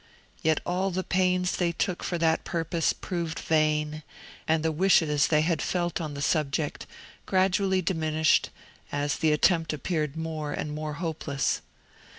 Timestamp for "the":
0.89-1.03, 4.65-4.71, 6.15-6.23, 9.17-9.31